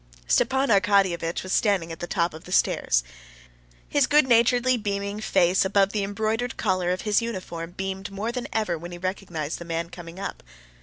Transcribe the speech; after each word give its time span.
Stepan 0.25 0.69
Arkadyevitch 0.69 1.43
was 1.43 1.53
standing 1.53 1.91
at 1.91 1.99
the 1.99 2.07
top 2.07 2.33
of 2.33 2.45
the 2.45 2.51
stairs. 2.51 3.03
His 3.87 4.07
good 4.07 4.27
naturedly 4.27 4.75
beaming 4.75 5.19
face 5.21 5.63
above 5.63 5.91
the 5.91 6.03
embroidered 6.03 6.57
collar 6.57 6.89
of 6.89 7.01
his 7.01 7.21
uniform 7.21 7.75
beamed 7.77 8.09
more 8.09 8.31
than 8.31 8.47
ever 8.51 8.79
when 8.79 8.91
he 8.91 8.97
recognized 8.97 9.59
the 9.59 9.63
man 9.65 9.91
coming 9.91 10.19
up. 10.19 10.41